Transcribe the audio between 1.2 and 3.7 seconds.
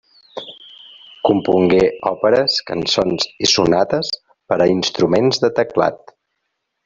Compongué òperes, cançons i